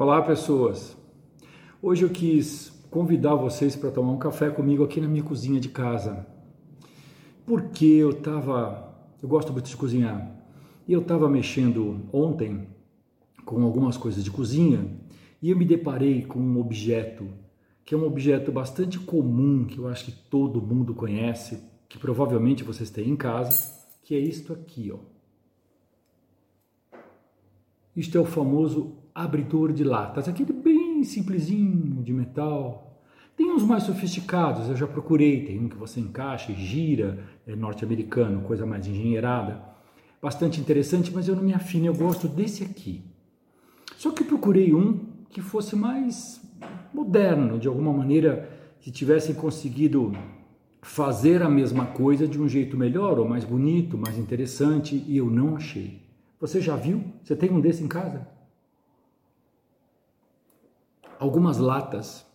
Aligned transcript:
Olá, 0.00 0.22
pessoas. 0.22 0.96
Hoje 1.82 2.04
eu 2.04 2.08
quis 2.08 2.70
convidar 2.90 3.34
vocês 3.34 3.76
para 3.76 3.90
tomar 3.90 4.12
um 4.12 4.18
café 4.18 4.48
comigo 4.48 4.82
aqui 4.82 4.98
na 4.98 5.06
minha 5.06 5.22
cozinha 5.22 5.60
de 5.60 5.68
casa. 5.68 6.26
Porque 7.44 7.84
eu 7.84 8.08
estava, 8.08 8.94
eu 9.22 9.28
gosto 9.28 9.52
muito 9.52 9.68
de 9.68 9.76
cozinhar. 9.76 10.42
E 10.88 10.94
eu 10.94 11.02
estava 11.02 11.28
mexendo 11.28 12.08
ontem 12.14 12.66
com 13.44 13.62
algumas 13.62 13.98
coisas 13.98 14.24
de 14.24 14.30
cozinha 14.30 14.90
e 15.42 15.50
eu 15.50 15.58
me 15.58 15.66
deparei 15.66 16.24
com 16.24 16.38
um 16.38 16.58
objeto 16.58 17.28
que 17.84 17.94
é 17.94 17.98
um 17.98 18.06
objeto 18.06 18.50
bastante 18.50 18.98
comum, 18.98 19.66
que 19.66 19.76
eu 19.76 19.86
acho 19.86 20.06
que 20.06 20.12
todo 20.12 20.62
mundo 20.62 20.94
conhece, 20.94 21.62
que 21.86 21.98
provavelmente 21.98 22.64
vocês 22.64 22.88
têm 22.88 23.10
em 23.10 23.16
casa, 23.16 23.70
que 24.02 24.14
é 24.14 24.18
isto 24.18 24.54
aqui, 24.54 24.90
ó. 24.90 25.19
Isto 28.00 28.16
é 28.16 28.20
o 28.22 28.24
famoso 28.24 28.94
abridor 29.14 29.74
de 29.74 29.84
latas, 29.84 30.26
aquele 30.26 30.54
bem 30.54 31.04
simplesinho 31.04 32.02
de 32.02 32.14
metal. 32.14 32.98
Tem 33.36 33.52
uns 33.52 33.62
mais 33.62 33.82
sofisticados, 33.82 34.70
eu 34.70 34.74
já 34.74 34.86
procurei, 34.86 35.44
tem 35.44 35.60
um 35.60 35.68
que 35.68 35.76
você 35.76 36.00
encaixa 36.00 36.50
e 36.50 36.54
gira, 36.54 37.22
é 37.46 37.54
norte-americano, 37.54 38.40
coisa 38.40 38.64
mais 38.64 38.86
engenheirada. 38.86 39.62
Bastante 40.22 40.58
interessante, 40.58 41.12
mas 41.14 41.28
eu 41.28 41.36
não 41.36 41.42
me 41.42 41.52
afino, 41.52 41.84
eu 41.84 41.94
gosto 41.94 42.26
desse 42.26 42.64
aqui. 42.64 43.04
Só 43.98 44.12
que 44.12 44.24
procurei 44.24 44.72
um 44.72 45.00
que 45.28 45.42
fosse 45.42 45.76
mais 45.76 46.40
moderno, 46.94 47.58
de 47.58 47.68
alguma 47.68 47.92
maneira, 47.92 48.48
que 48.80 48.90
tivesse 48.90 49.34
conseguido 49.34 50.12
fazer 50.80 51.42
a 51.42 51.50
mesma 51.50 51.84
coisa 51.84 52.26
de 52.26 52.40
um 52.40 52.48
jeito 52.48 52.78
melhor 52.78 53.18
ou 53.18 53.28
mais 53.28 53.44
bonito, 53.44 53.98
mais 53.98 54.16
interessante, 54.16 55.04
e 55.06 55.18
eu 55.18 55.26
não 55.26 55.54
achei. 55.54 56.09
Você 56.40 56.60
já 56.60 56.74
viu? 56.74 57.04
Você 57.22 57.36
tem 57.36 57.50
um 57.50 57.60
desse 57.60 57.84
em 57.84 57.88
casa? 57.88 58.26
Algumas 61.18 61.58
latas 61.58 62.26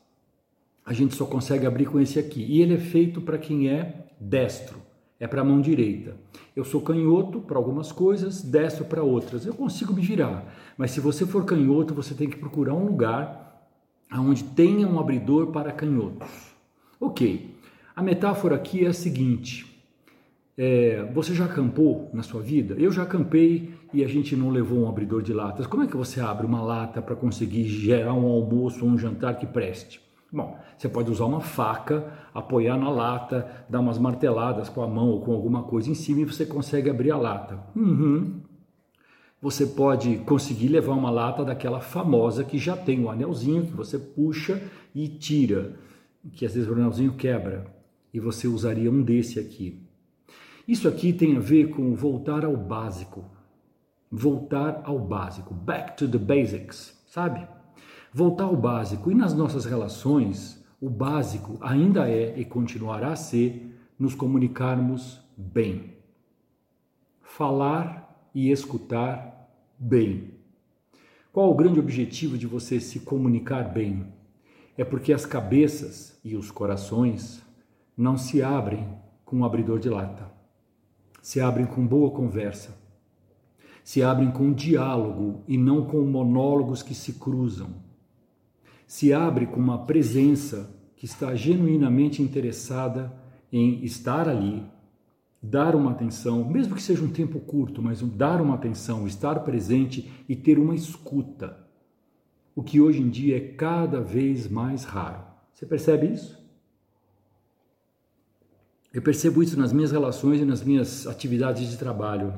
a 0.85 0.93
gente 0.93 1.15
só 1.15 1.25
consegue 1.25 1.65
abrir 1.65 1.87
com 1.87 1.99
esse 1.99 2.19
aqui, 2.19 2.43
e 2.43 2.61
ele 2.61 2.75
é 2.75 2.77
feito 2.77 3.19
para 3.19 3.39
quem 3.39 3.67
é 3.67 4.05
destro, 4.19 4.77
é 5.19 5.25
para 5.25 5.41
a 5.41 5.43
mão 5.43 5.59
direita. 5.59 6.15
Eu 6.55 6.63
sou 6.63 6.79
canhoto 6.79 7.41
para 7.41 7.57
algumas 7.57 7.91
coisas, 7.91 8.43
destro 8.43 8.85
para 8.85 9.01
outras. 9.01 9.47
Eu 9.47 9.55
consigo 9.55 9.91
me 9.91 10.03
virar, 10.03 10.45
mas 10.77 10.91
se 10.91 10.99
você 10.99 11.25
for 11.25 11.43
canhoto, 11.43 11.95
você 11.95 12.13
tem 12.13 12.29
que 12.29 12.37
procurar 12.37 12.75
um 12.75 12.85
lugar 12.85 13.67
onde 14.13 14.43
tenha 14.43 14.87
um 14.87 14.99
abridor 14.99 15.47
para 15.47 15.71
canhotos. 15.71 16.29
Ok, 16.99 17.55
a 17.95 18.03
metáfora 18.03 18.55
aqui 18.55 18.85
é 18.85 18.89
a 18.89 18.93
seguinte: 18.93 19.83
é, 20.55 21.03
você 21.13 21.33
já 21.33 21.45
acampou 21.45 22.09
na 22.13 22.21
sua 22.21 22.41
vida? 22.41 22.75
Eu 22.75 22.91
já 22.91 23.03
acampei 23.03 23.73
e 23.95 24.03
a 24.03 24.07
gente 24.07 24.35
não 24.35 24.49
levou 24.49 24.79
um 24.79 24.89
abridor 24.89 25.21
de 25.21 25.33
latas. 25.33 25.65
Como 25.65 25.83
é 25.83 25.87
que 25.87 25.95
você 25.95 26.19
abre 26.19 26.45
uma 26.45 26.61
lata 26.61 27.01
para 27.01 27.15
conseguir 27.15 27.63
gerar 27.63 28.13
um 28.13 28.27
almoço 28.27 28.85
ou 28.85 28.91
um 28.91 28.97
jantar 28.97 29.39
que 29.39 29.47
preste? 29.47 30.01
Bom, 30.31 30.59
você 30.77 30.89
pode 30.89 31.09
usar 31.09 31.25
uma 31.25 31.39
faca, 31.39 32.11
apoiar 32.33 32.77
na 32.77 32.89
lata, 32.89 33.65
dar 33.69 33.79
umas 33.79 33.97
marteladas 33.97 34.67
com 34.67 34.83
a 34.83 34.87
mão 34.87 35.09
ou 35.09 35.21
com 35.21 35.31
alguma 35.31 35.63
coisa 35.63 35.89
em 35.89 35.95
cima 35.95 36.21
e 36.21 36.25
você 36.25 36.45
consegue 36.45 36.89
abrir 36.89 37.11
a 37.11 37.17
lata. 37.17 37.57
Uhum, 37.73 38.41
você 39.41 39.65
pode 39.65 40.17
conseguir 40.25 40.69
levar 40.69 40.93
uma 40.93 41.11
lata 41.11 41.45
daquela 41.45 41.79
famosa 41.79 42.43
que 42.43 42.57
já 42.57 42.75
tem 42.75 43.01
o 43.01 43.03
um 43.03 43.11
anelzinho 43.11 43.67
que 43.67 43.73
você 43.73 43.99
puxa 43.99 44.59
e 44.93 45.07
tira, 45.07 45.77
que 46.33 46.45
às 46.45 46.55
vezes 46.55 46.67
o 46.67 46.73
anelzinho 46.73 47.13
quebra, 47.13 47.71
e 48.11 48.19
você 48.19 48.47
usaria 48.47 48.89
um 48.89 49.03
desse 49.03 49.39
aqui. 49.39 49.83
Isso 50.67 50.87
aqui 50.87 51.13
tem 51.13 51.37
a 51.37 51.39
ver 51.39 51.69
com 51.69 51.93
voltar 51.93 52.43
ao 52.43 52.57
básico. 52.57 53.34
Voltar 54.17 54.81
ao 54.85 54.97
básico, 54.97 55.53
back 55.53 55.97
to 55.97 56.07
the 56.07 56.17
basics, 56.17 56.97
sabe? 57.05 57.45
Voltar 58.13 58.45
ao 58.45 58.55
básico. 58.55 59.11
E 59.11 59.13
nas 59.13 59.33
nossas 59.33 59.65
relações, 59.65 60.63
o 60.79 60.89
básico 60.89 61.57
ainda 61.59 62.09
é 62.09 62.39
e 62.39 62.45
continuará 62.45 63.09
a 63.09 63.15
ser 63.17 63.77
nos 63.99 64.15
comunicarmos 64.15 65.19
bem. 65.35 65.97
Falar 67.21 68.29
e 68.33 68.49
escutar 68.51 69.51
bem. 69.77 70.33
Qual 71.33 71.51
o 71.51 71.55
grande 71.55 71.81
objetivo 71.81 72.37
de 72.37 72.47
você 72.47 72.79
se 72.79 73.01
comunicar 73.01 73.63
bem? 73.63 74.07
É 74.77 74.85
porque 74.85 75.11
as 75.11 75.25
cabeças 75.25 76.17
e 76.23 76.37
os 76.37 76.51
corações 76.51 77.41
não 77.97 78.17
se 78.17 78.41
abrem 78.41 78.87
com 79.25 79.39
um 79.39 79.43
abridor 79.43 79.77
de 79.77 79.89
lata. 79.89 80.31
Se 81.21 81.41
abrem 81.41 81.65
com 81.65 81.85
boa 81.85 82.11
conversa. 82.11 82.84
Se 83.85 84.01
abrem 84.01 84.31
com 84.31 84.51
diálogo 84.51 85.43
e 85.47 85.59
não 85.59 85.85
com 85.85 86.01
monólogos 86.01 86.81
que 86.81 86.95
se 86.95 87.13
cruzam. 87.13 87.69
Se 88.87 89.13
abre 89.13 89.45
com 89.45 89.59
uma 89.59 89.85
presença 89.85 90.75
que 90.95 91.05
está 91.05 91.35
genuinamente 91.35 92.19
interessada 92.19 93.15
em 93.51 93.85
estar 93.85 94.27
ali, 94.27 94.63
dar 95.39 95.75
uma 95.75 95.91
atenção, 95.91 96.43
mesmo 96.49 96.73
que 96.73 96.81
seja 96.81 97.03
um 97.03 97.11
tempo 97.11 97.39
curto, 97.39 97.79
mas 97.79 98.01
dar 98.01 98.41
uma 98.41 98.55
atenção, 98.55 99.05
estar 99.05 99.41
presente 99.41 100.11
e 100.27 100.35
ter 100.35 100.57
uma 100.57 100.73
escuta. 100.73 101.55
O 102.55 102.63
que 102.63 102.81
hoje 102.81 103.03
em 103.03 103.09
dia 103.09 103.37
é 103.37 103.39
cada 103.39 104.01
vez 104.01 104.49
mais 104.49 104.83
raro. 104.83 105.23
Você 105.53 105.63
percebe 105.63 106.07
isso? 106.07 106.43
Eu 108.91 109.03
percebo 109.03 109.43
isso 109.43 109.59
nas 109.59 109.71
minhas 109.71 109.91
relações 109.91 110.41
e 110.41 110.45
nas 110.45 110.63
minhas 110.63 111.05
atividades 111.05 111.69
de 111.69 111.77
trabalho. 111.77 112.33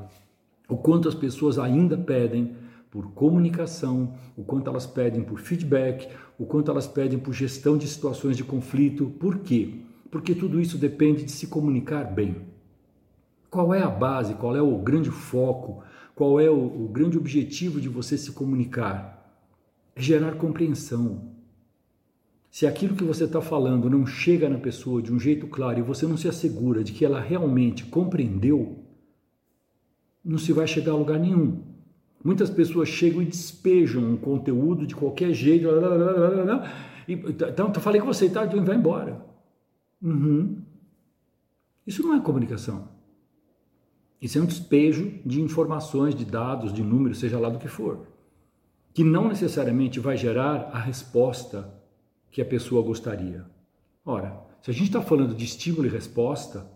O 0.70 0.76
quanto 0.78 1.08
as 1.08 1.16
pessoas 1.16 1.58
ainda 1.58 1.98
pedem 1.98 2.56
por 2.90 3.12
comunicação, 3.12 4.16
o 4.36 4.44
quanto 4.44 4.70
elas 4.70 4.86
pedem 4.86 5.24
por 5.24 5.40
feedback, 5.40 6.08
o 6.38 6.46
quanto 6.46 6.72
elas 6.72 6.88
pedem 6.88 7.20
por 7.20 7.34
gestão 7.34 7.78
de 7.78 7.88
situações 7.88 8.36
de 8.36 8.44
conflito. 8.44 9.08
Por 9.20 9.40
quê? 9.40 9.76
Porque 10.10 10.34
tudo 10.34 10.60
isso 10.60 10.78
depende 10.78 11.24
de 11.24 11.32
se 11.32 11.48
comunicar 11.48 12.04
bem. 12.06 12.36
Qual 13.50 13.74
é 13.74 13.82
a 13.82 13.90
base, 13.90 14.36
qual 14.36 14.56
é 14.56 14.62
o 14.62 14.78
grande 14.78 15.10
foco, 15.10 15.84
qual 16.16 16.40
é 16.40 16.50
o, 16.50 16.86
o 16.86 16.88
grande 16.88 17.18
objetivo 17.18 17.80
de 17.80 17.88
você 17.88 18.18
se 18.18 18.32
comunicar? 18.32 19.40
É 19.96 20.02
gerar 20.02 20.36
compreensão. 20.36 21.38
Se 22.50 22.66
aquilo 22.66 22.96
que 22.96 23.04
você 23.04 23.26
está 23.26 23.42
falando 23.42 23.90
não 23.90 24.06
chega 24.06 24.50
na 24.50 24.58
pessoa 24.58 25.02
de 25.02 25.14
um 25.14 25.20
jeito 25.20 25.48
claro 25.48 25.80
e 25.80 25.84
você 25.84 26.08
não 26.08 26.18
se 26.18 26.28
assegura 26.28 26.84
de 26.84 26.92
que 26.92 27.06
ela 27.06 27.22
realmente 27.22 27.86
compreendeu, 27.86 28.87
não 30.24 30.38
se 30.38 30.52
vai 30.52 30.68
chegar 30.68 30.92
a 30.92 30.96
lugar 30.96 31.20
nenhum. 31.20 31.64
Muitas 32.24 32.50
pessoas 32.50 32.90
chegam 32.90 33.22
e 33.22 33.26
despejam 33.26 34.04
um 34.04 34.18
conteúdo 34.18 34.86
de 34.86 34.96
qualquer 34.96 35.34
jeito. 35.34 35.68
E, 37.08 37.14
então, 37.14 37.72
eu 37.74 37.82
falei 37.82 38.02
com 38.02 38.08
você, 38.08 38.30
tá? 38.30 38.46
Então 38.46 38.64
vai 38.66 38.76
embora. 38.76 39.26
Uhum. 40.02 40.62
Isso 41.86 42.04
não 42.04 42.16
é 42.16 42.20
comunicação. 42.20 42.90
Isso 44.22 44.38
é 44.38 44.42
um 44.42 44.46
despejo 44.46 45.20
de 45.26 45.42
informações, 45.42 46.16
de 46.16 46.26
dados, 46.26 46.74
de 46.74 46.84
números, 46.84 47.20
seja 47.20 47.40
lá 47.40 47.50
do 47.50 47.60
que 47.60 47.68
for, 47.68 48.08
que 48.94 49.04
não 49.04 49.28
necessariamente 49.28 50.00
vai 50.00 50.18
gerar 50.18 50.72
a 50.74 50.80
resposta 50.80 51.74
que 52.32 52.42
a 52.42 52.46
pessoa 52.46 52.82
gostaria. 52.82 53.46
Ora, 54.04 54.42
se 54.62 54.72
a 54.72 54.74
gente 54.74 54.88
está 54.88 55.02
falando 55.02 55.36
de 55.36 55.46
estímulo 55.46 55.86
e 55.86 55.90
resposta, 55.90 56.70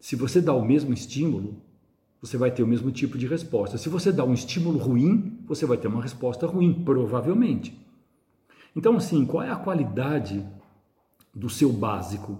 se 0.00 0.16
você 0.16 0.40
dá 0.40 0.52
o 0.52 0.64
mesmo 0.64 0.92
estímulo, 0.92 1.62
você 2.24 2.38
vai 2.38 2.50
ter 2.50 2.62
o 2.62 2.66
mesmo 2.66 2.90
tipo 2.90 3.18
de 3.18 3.26
resposta. 3.26 3.76
Se 3.76 3.90
você 3.90 4.10
dá 4.10 4.24
um 4.24 4.32
estímulo 4.32 4.78
ruim, 4.78 5.38
você 5.44 5.66
vai 5.66 5.76
ter 5.76 5.88
uma 5.88 6.00
resposta 6.00 6.46
ruim, 6.46 6.72
provavelmente. 6.82 7.78
Então, 8.74 8.96
assim, 8.96 9.26
qual 9.26 9.42
é 9.42 9.50
a 9.50 9.56
qualidade 9.56 10.42
do 11.34 11.50
seu 11.50 11.70
básico? 11.70 12.38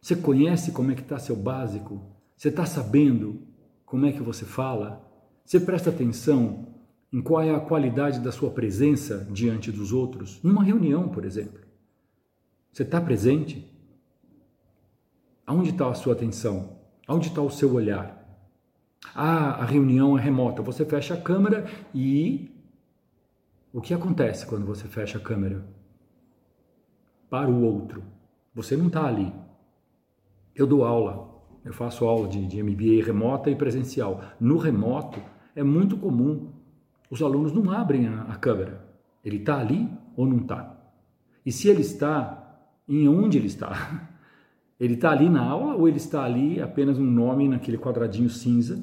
Você 0.00 0.14
conhece 0.14 0.70
como 0.70 0.92
é 0.92 0.94
que 0.94 1.00
está 1.00 1.18
seu 1.18 1.34
básico? 1.34 2.00
Você 2.36 2.50
está 2.50 2.64
sabendo 2.64 3.42
como 3.84 4.06
é 4.06 4.12
que 4.12 4.22
você 4.22 4.44
fala? 4.44 5.04
Você 5.44 5.58
presta 5.58 5.90
atenção 5.90 6.68
em 7.12 7.20
qual 7.20 7.42
é 7.42 7.52
a 7.52 7.58
qualidade 7.58 8.20
da 8.20 8.30
sua 8.30 8.50
presença 8.50 9.26
diante 9.28 9.72
dos 9.72 9.92
outros? 9.92 10.40
Numa 10.40 10.62
reunião, 10.62 11.08
por 11.08 11.24
exemplo. 11.24 11.60
Você 12.72 12.84
está 12.84 13.00
presente? 13.00 13.68
Aonde 15.44 15.70
está 15.70 15.88
a 15.88 15.94
sua 15.94 16.12
atenção? 16.12 16.78
Aonde 17.08 17.26
está 17.26 17.42
o 17.42 17.50
seu 17.50 17.74
olhar? 17.74 18.23
Ah, 19.14 19.62
a 19.62 19.64
reunião 19.64 20.16
é 20.16 20.20
remota. 20.20 20.62
Você 20.62 20.84
fecha 20.84 21.14
a 21.14 21.20
câmera 21.20 21.66
e. 21.94 22.50
O 23.72 23.80
que 23.80 23.92
acontece 23.92 24.46
quando 24.46 24.64
você 24.64 24.86
fecha 24.86 25.18
a 25.18 25.20
câmera? 25.20 25.64
Para 27.28 27.50
o 27.50 27.62
outro. 27.62 28.04
Você 28.54 28.76
não 28.76 28.86
está 28.86 29.04
ali. 29.04 29.32
Eu 30.54 30.66
dou 30.66 30.84
aula 30.84 31.34
eu 31.64 31.72
faço 31.72 32.04
aula 32.04 32.28
de, 32.28 32.46
de 32.46 32.62
MBA 32.62 33.04
remota 33.04 33.50
e 33.50 33.56
presencial. 33.56 34.22
No 34.38 34.58
remoto, 34.58 35.20
é 35.56 35.62
muito 35.62 35.96
comum 35.96 36.52
os 37.10 37.22
alunos 37.22 37.52
não 37.52 37.70
abrem 37.70 38.06
a, 38.06 38.22
a 38.22 38.36
câmera. 38.36 38.84
Ele 39.24 39.38
está 39.38 39.58
ali 39.58 39.88
ou 40.14 40.26
não 40.26 40.38
está? 40.38 40.76
E 41.44 41.50
se 41.50 41.68
ele 41.68 41.80
está, 41.80 42.60
em 42.86 43.08
onde 43.08 43.38
ele 43.38 43.46
está? 43.46 44.10
Ele 44.78 44.94
está 44.94 45.10
ali 45.10 45.28
na 45.28 45.42
aula 45.42 45.74
ou 45.74 45.86
ele 45.88 45.98
está 45.98 46.24
ali 46.24 46.60
apenas 46.60 46.98
um 46.98 47.04
nome 47.04 47.48
naquele 47.48 47.78
quadradinho 47.78 48.28
cinza, 48.28 48.82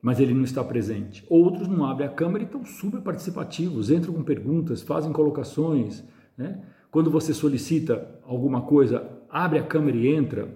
mas 0.00 0.18
ele 0.18 0.34
não 0.34 0.42
está 0.42 0.64
presente. 0.64 1.24
Outros 1.28 1.68
não 1.68 1.84
abrem 1.84 2.08
a 2.08 2.12
câmera 2.12 2.42
e 2.42 2.46
estão 2.46 2.64
super 2.64 3.00
participativos, 3.00 3.90
entram 3.90 4.12
com 4.12 4.24
perguntas, 4.24 4.82
fazem 4.82 5.12
colocações. 5.12 6.02
Né? 6.36 6.60
Quando 6.90 7.10
você 7.10 7.32
solicita 7.32 8.20
alguma 8.24 8.62
coisa, 8.62 9.08
abre 9.30 9.60
a 9.60 9.62
câmera 9.62 9.96
e 9.96 10.08
entra, 10.08 10.48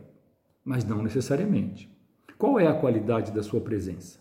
mas 0.65 0.85
não 0.85 1.03
necessariamente. 1.03 1.89
Qual 2.37 2.59
é 2.59 2.67
a 2.67 2.75
qualidade 2.75 3.31
da 3.33 3.43
sua 3.43 3.61
presença? 3.61 4.19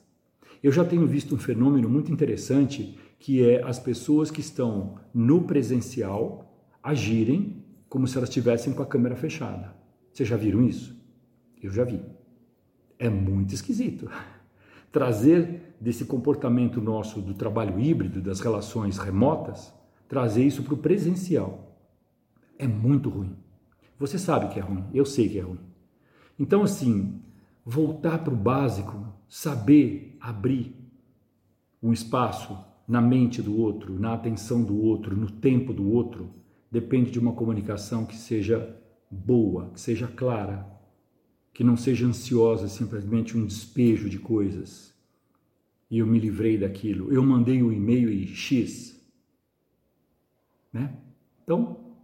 Eu 0.61 0.71
já 0.71 0.85
tenho 0.85 1.05
visto 1.05 1.33
um 1.33 1.37
fenômeno 1.37 1.89
muito 1.89 2.11
interessante 2.11 2.97
que 3.19 3.43
é 3.43 3.63
as 3.63 3.79
pessoas 3.79 4.29
que 4.29 4.41
estão 4.41 4.95
no 5.13 5.41
presencial 5.41 6.55
agirem 6.81 7.63
como 7.89 8.07
se 8.07 8.17
elas 8.17 8.29
estivessem 8.29 8.73
com 8.73 8.83
a 8.83 8.85
câmera 8.85 9.15
fechada. 9.15 9.73
Vocês 10.15 10.29
já 10.29 10.37
viram 10.37 10.61
isso? 10.61 10.97
Eu 11.61 11.69
já 11.69 11.83
vi. 11.83 12.01
É 12.97 13.09
muito 13.09 13.53
esquisito 13.53 14.09
trazer 14.89 15.75
desse 15.77 16.05
comportamento 16.05 16.79
nosso 16.79 17.21
do 17.21 17.33
trabalho 17.33 17.77
híbrido, 17.77 18.21
das 18.21 18.39
relações 18.39 18.97
remotas, 18.97 19.73
trazer 20.07 20.45
isso 20.45 20.63
para 20.63 20.73
o 20.73 20.77
presencial. 20.77 21.77
É 22.57 22.65
muito 22.65 23.09
ruim. 23.09 23.35
Você 23.99 24.17
sabe 24.17 24.53
que 24.53 24.57
é 24.57 24.61
ruim, 24.61 24.85
eu 24.93 25.05
sei 25.05 25.27
que 25.27 25.37
é 25.37 25.41
ruim. 25.41 25.59
Então, 26.39 26.63
assim, 26.63 27.19
voltar 27.65 28.19
para 28.19 28.33
o 28.33 28.37
básico, 28.37 29.05
saber 29.27 30.15
abrir 30.21 30.73
um 31.83 31.91
espaço 31.91 32.57
na 32.87 33.01
mente 33.01 33.41
do 33.41 33.59
outro, 33.59 33.99
na 33.99 34.13
atenção 34.13 34.63
do 34.63 34.81
outro, 34.81 35.13
no 35.13 35.29
tempo 35.29 35.73
do 35.73 35.91
outro, 35.91 36.29
depende 36.71 37.11
de 37.11 37.19
uma 37.19 37.33
comunicação 37.33 38.05
que 38.05 38.15
seja 38.15 38.81
boa, 39.09 39.69
que 39.71 39.79
seja 39.79 40.07
clara, 40.07 40.65
que 41.53 41.63
não 41.63 41.77
seja 41.77 42.05
ansiosa, 42.05 42.67
simplesmente 42.67 43.37
um 43.37 43.45
despejo 43.45 44.09
de 44.09 44.19
coisas. 44.19 44.93
E 45.89 45.99
eu 45.99 46.07
me 46.07 46.19
livrei 46.19 46.57
daquilo. 46.57 47.13
Eu 47.13 47.23
mandei 47.23 47.61
o 47.61 47.67
um 47.67 47.71
e-mail 47.71 48.09
e 48.09 48.27
X. 48.27 48.99
Né? 50.73 50.93
Então, 51.43 51.95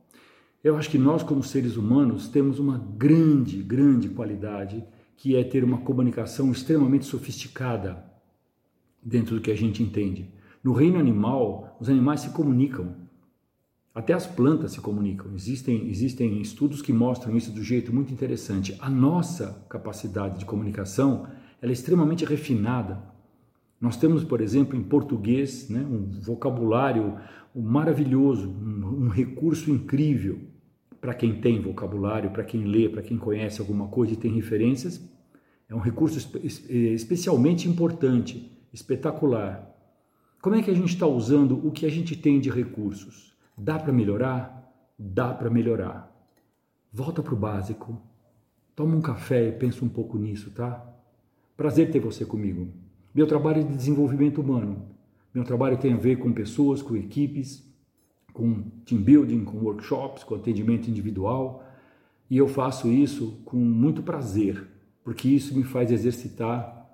eu 0.63 0.77
acho 0.77 0.89
que 0.89 0.97
nós, 0.97 1.23
como 1.23 1.43
seres 1.43 1.75
humanos, 1.75 2.29
temos 2.29 2.59
uma 2.59 2.77
grande, 2.77 3.61
grande 3.63 4.09
qualidade 4.09 4.83
que 5.17 5.35
é 5.35 5.43
ter 5.43 5.63
uma 5.63 5.79
comunicação 5.79 6.51
extremamente 6.51 7.05
sofisticada 7.05 8.05
dentro 9.03 9.35
do 9.35 9.41
que 9.41 9.51
a 9.51 9.55
gente 9.55 9.83
entende. 9.83 10.31
No 10.63 10.73
reino 10.73 10.99
animal, 10.99 11.77
os 11.79 11.89
animais 11.89 12.21
se 12.21 12.29
comunicam. 12.29 12.95
Até 13.93 14.13
as 14.13 14.25
plantas 14.25 14.71
se 14.71 14.79
comunicam. 14.79 15.33
Existem, 15.35 15.89
existem 15.89 16.41
estudos 16.41 16.81
que 16.81 16.93
mostram 16.93 17.35
isso 17.35 17.51
do 17.51 17.61
jeito 17.61 17.93
muito 17.93 18.13
interessante. 18.13 18.75
A 18.79 18.89
nossa 18.89 19.65
capacidade 19.69 20.39
de 20.39 20.45
comunicação 20.45 21.27
é 21.61 21.69
extremamente 21.69 22.23
refinada. 22.23 23.03
Nós 23.79 23.97
temos, 23.97 24.23
por 24.23 24.39
exemplo, 24.39 24.77
em 24.77 24.83
português, 24.83 25.69
né, 25.69 25.81
um 25.81 26.09
vocabulário 26.21 27.17
maravilhoso, 27.53 28.49
um, 28.49 29.05
um 29.05 29.07
recurso 29.09 29.69
incrível 29.69 30.39
para 31.01 31.13
quem 31.13 31.41
tem 31.41 31.59
vocabulário, 31.59 32.29
para 32.29 32.43
quem 32.43 32.63
lê, 32.63 32.87
para 32.87 33.01
quem 33.01 33.17
conhece 33.17 33.59
alguma 33.59 33.87
coisa 33.87 34.13
e 34.13 34.17
tem 34.17 34.31
referências. 34.31 35.01
É 35.67 35.75
um 35.75 35.79
recurso 35.79 36.37
especialmente 36.69 37.67
importante, 37.67 38.51
espetacular. 38.71 39.67
Como 40.41 40.55
é 40.55 40.61
que 40.61 40.71
a 40.71 40.75
gente 40.75 40.93
está 40.93 41.07
usando 41.07 41.65
o 41.67 41.71
que 41.71 41.85
a 41.85 41.89
gente 41.89 42.15
tem 42.15 42.39
de 42.39 42.49
recursos? 42.49 43.30
Dá 43.63 43.77
para 43.77 43.93
melhorar? 43.93 44.73
Dá 44.97 45.31
para 45.31 45.47
melhorar. 45.47 46.11
Volta 46.91 47.21
para 47.21 47.35
o 47.35 47.37
básico. 47.37 48.01
Toma 48.75 48.95
um 48.95 49.01
café 49.01 49.49
e 49.49 49.51
pensa 49.51 49.85
um 49.85 49.87
pouco 49.87 50.17
nisso, 50.17 50.49
tá? 50.49 50.83
Prazer 51.55 51.91
ter 51.91 51.99
você 51.99 52.25
comigo. 52.25 52.69
Meu 53.13 53.27
trabalho 53.27 53.61
é 53.61 53.63
de 53.63 53.75
desenvolvimento 53.75 54.41
humano. 54.41 54.87
Meu 55.31 55.43
trabalho 55.43 55.77
tem 55.77 55.93
a 55.93 55.97
ver 55.97 56.15
com 56.15 56.33
pessoas, 56.33 56.81
com 56.81 56.95
equipes, 56.95 57.63
com 58.33 58.63
team 58.83 58.99
building, 58.99 59.45
com 59.45 59.59
workshops, 59.59 60.23
com 60.23 60.33
atendimento 60.33 60.89
individual. 60.89 61.63
E 62.31 62.37
eu 62.37 62.47
faço 62.47 62.87
isso 62.87 63.43
com 63.45 63.57
muito 63.57 64.01
prazer, 64.01 64.67
porque 65.03 65.29
isso 65.29 65.55
me 65.55 65.63
faz 65.63 65.91
exercitar 65.91 66.89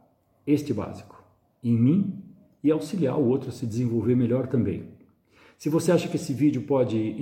este 0.46 0.74
básico 0.74 1.24
em 1.64 1.78
mim 1.78 2.24
e 2.62 2.70
auxiliar 2.72 3.18
o 3.18 3.26
outro 3.26 3.48
a 3.48 3.54
se 3.54 3.66
desenvolver 3.66 4.18
melhor 4.18 4.48
também. 4.48 4.97
Se 5.58 5.70
você 5.70 5.92
acha 5.92 6.08
que 6.08 6.18
esse 6.18 6.34
vídeo 6.34 6.62
pode, 6.62 7.14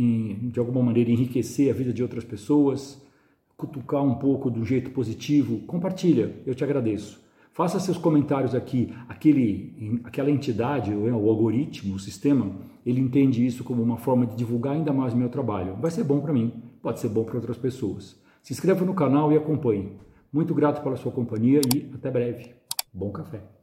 de 0.50 0.60
alguma 0.60 0.84
maneira, 0.84 1.10
enriquecer 1.10 1.72
a 1.72 1.74
vida 1.74 1.94
de 1.94 2.04
outras 2.04 2.26
pessoas, 2.26 3.02
cutucar 3.56 4.04
um 4.04 4.16
pouco 4.16 4.52
do 4.52 4.66
jeito 4.66 4.92
positivo, 4.92 5.60
compartilha, 5.60 6.36
eu 6.46 6.54
te 6.54 6.64
agradeço. 6.64 7.24
Faça 7.54 7.80
seus 7.80 7.98
comentários 7.98 8.54
aqui. 8.54 8.94
Aquele, 9.08 10.02
aquela 10.04 10.30
entidade, 10.30 10.94
o 10.94 11.30
algoritmo, 11.30 11.96
o 11.96 12.00
sistema, 12.00 12.52
ele 12.86 13.00
entende 13.00 13.46
isso 13.46 13.64
como 13.64 13.82
uma 13.82 13.96
forma 13.96 14.26
de 14.26 14.36
divulgar 14.36 14.74
ainda 14.74 14.92
mais 14.92 15.14
o 15.14 15.18
meu 15.18 15.30
trabalho. 15.30 15.78
Vai 15.78 15.90
ser 15.90 16.04
bom 16.04 16.20
para 16.20 16.34
mim, 16.34 16.52
pode 16.82 17.00
ser 17.00 17.08
bom 17.08 17.24
para 17.24 17.38
outras 17.38 17.58
pessoas. 17.58 18.22
Se 18.44 18.52
inscreva 18.52 18.84
no 18.84 18.94
canal 18.94 19.32
e 19.32 19.38
acompanhe. 19.38 19.94
Muito 20.32 20.54
grato 20.54 20.84
pela 20.84 20.98
sua 20.98 21.14
companhia 21.14 21.62
e 21.74 21.90
até 21.96 22.12
breve. 22.12 22.54
Bom 22.94 23.10
café. 23.10 23.55